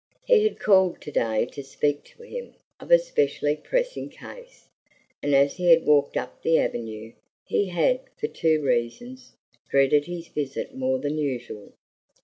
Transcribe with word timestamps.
He 0.25 0.43
had 0.45 0.57
called 0.59 0.99
to 1.01 1.11
day 1.11 1.45
to 1.51 1.61
speak 1.63 2.03
to 2.05 2.23
him 2.23 2.55
of 2.79 2.89
a 2.89 2.97
specially 2.97 3.55
pressing 3.55 4.09
case, 4.09 4.67
and 5.21 5.35
as 5.35 5.57
he 5.57 5.69
had 5.69 5.85
walked 5.85 6.17
up 6.17 6.41
the 6.41 6.57
avenue, 6.57 7.13
he 7.45 7.65
had, 7.67 7.99
for 8.19 8.25
two 8.25 8.63
reasons, 8.63 9.33
dreaded 9.69 10.05
his 10.05 10.27
visit 10.27 10.73
more 10.73 10.97
than 10.97 11.19
usual. 11.19 11.73